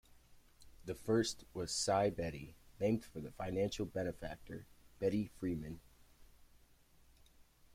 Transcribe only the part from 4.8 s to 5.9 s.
Betty Freeman.